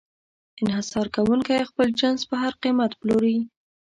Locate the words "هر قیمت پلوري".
2.43-3.37